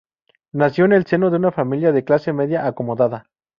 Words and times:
Nació 0.51 0.85
en 0.85 0.93
el 0.93 1.05
seno 1.05 1.29
de 1.29 1.37
una 1.37 1.51
familia 1.51 1.91
de 1.91 2.03
clase 2.03 2.33
media 2.33 2.65
acomodada. 2.65 3.27